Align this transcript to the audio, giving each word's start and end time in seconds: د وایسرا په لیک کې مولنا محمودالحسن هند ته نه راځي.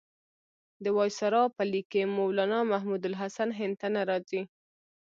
د 0.83 0.85
وایسرا 0.97 1.43
په 1.55 1.61
لیک 1.71 1.85
کې 1.93 2.11
مولنا 2.15 2.59
محمودالحسن 2.71 3.49
هند 3.59 3.75
ته 3.81 3.87
نه 3.95 4.01
راځي. 4.09 4.41